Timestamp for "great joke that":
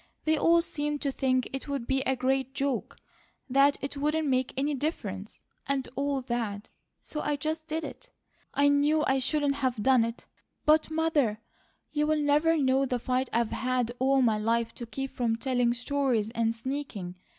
2.15-3.77